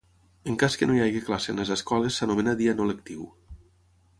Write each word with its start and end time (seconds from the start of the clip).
En 0.51 0.55
cas 0.61 0.77
que 0.81 0.87
no 0.91 0.95
hi 0.95 1.01
hagi 1.03 1.21
classe 1.27 1.53
en 1.53 1.61
les 1.63 1.73
escoles 1.75 2.17
s'anomena 2.21 2.57
dia 2.63 2.77
no 2.81 2.89
lectiu. 2.93 3.29